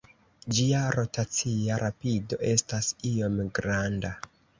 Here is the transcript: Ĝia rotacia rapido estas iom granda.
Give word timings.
Ĝia 0.59 0.77
rotacia 0.95 1.77
rapido 1.83 2.39
estas 2.53 2.89
iom 3.11 3.37
granda. 3.59 4.13